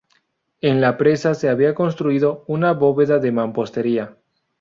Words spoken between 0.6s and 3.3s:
En la presa se había construido una bóveda